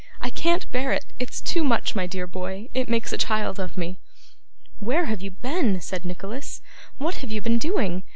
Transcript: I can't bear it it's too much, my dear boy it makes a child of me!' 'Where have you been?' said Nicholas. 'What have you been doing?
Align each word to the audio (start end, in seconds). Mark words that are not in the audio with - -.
I 0.19 0.31
can't 0.31 0.71
bear 0.71 0.91
it 0.93 1.05
it's 1.19 1.39
too 1.39 1.63
much, 1.63 1.93
my 1.95 2.07
dear 2.07 2.25
boy 2.25 2.69
it 2.73 2.89
makes 2.89 3.13
a 3.13 3.19
child 3.19 3.59
of 3.59 3.77
me!' 3.77 3.99
'Where 4.79 5.05
have 5.05 5.21
you 5.21 5.29
been?' 5.29 5.79
said 5.79 6.05
Nicholas. 6.05 6.59
'What 6.97 7.17
have 7.17 7.31
you 7.31 7.39
been 7.39 7.59
doing? 7.59 8.01